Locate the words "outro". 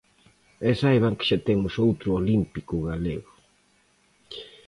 1.87-2.07